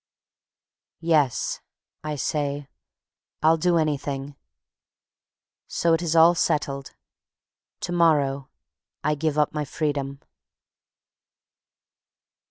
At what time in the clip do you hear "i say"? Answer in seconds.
2.03-2.67